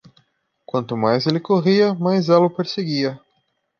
Quanto 0.65 0.97
mais 0.97 1.27
ele 1.27 1.39
corria, 1.39 1.93
mais 1.93 2.27
ela 2.27 2.47
o 2.47 2.49
perseguia. 2.49 3.21